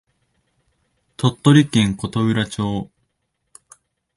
[1.15, 2.89] 鳥取県琴浦町